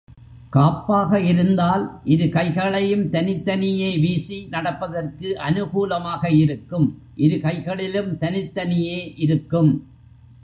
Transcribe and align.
காப்பாக 0.49 1.19
இருந்தால் 1.21 1.83
இரு 2.03 2.29
கைகளையும் 2.29 3.03
தனித்தனியே 3.09 3.89
வீசி 3.97 4.47
நடப்பதற்கு 4.49 5.29
அநுகூலமாக 5.39 6.31
இருக்கும் 6.33 6.87
இரு 7.15 7.39
கைகளிலும் 7.39 8.17
தனித்தனியே 8.17 8.99
இருக்கும். 9.17 9.71